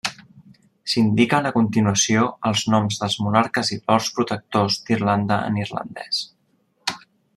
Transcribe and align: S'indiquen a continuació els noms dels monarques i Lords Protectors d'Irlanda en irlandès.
S'indiquen 0.93 1.49
a 1.49 1.51
continuació 1.57 2.23
els 2.51 2.63
noms 2.75 2.97
dels 3.03 3.17
monarques 3.27 3.71
i 3.75 3.77
Lords 3.83 4.09
Protectors 4.17 4.79
d'Irlanda 4.89 5.39
en 5.51 5.61
irlandès. 5.65 6.25